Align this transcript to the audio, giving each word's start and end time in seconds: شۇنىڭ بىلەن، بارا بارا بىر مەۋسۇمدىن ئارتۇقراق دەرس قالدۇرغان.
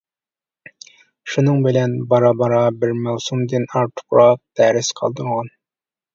شۇنىڭ 1.33 1.59
بىلەن، 1.67 1.93
بارا 2.13 2.31
بارا 2.39 2.63
بىر 2.79 2.95
مەۋسۇمدىن 3.03 3.69
ئارتۇقراق 3.75 4.43
دەرس 4.63 4.93
قالدۇرغان. 5.03 5.55